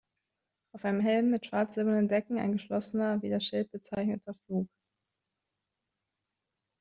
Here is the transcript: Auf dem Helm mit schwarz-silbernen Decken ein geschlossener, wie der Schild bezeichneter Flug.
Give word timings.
Auf 0.73 0.81
dem 0.81 0.99
Helm 0.99 1.29
mit 1.29 1.45
schwarz-silbernen 1.45 2.07
Decken 2.07 2.39
ein 2.39 2.53
geschlossener, 2.53 3.21
wie 3.21 3.29
der 3.29 3.39
Schild 3.39 3.69
bezeichneter 3.69 4.33
Flug. 4.33 4.67